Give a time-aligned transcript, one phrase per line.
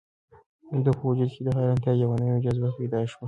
[0.73, 3.19] د ده په وجود کې د حیرانتیا یوه نوې جذبه پیدا شوه.